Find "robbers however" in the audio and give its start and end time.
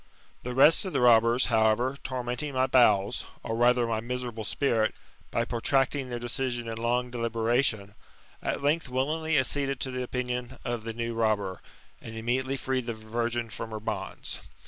1.01-1.95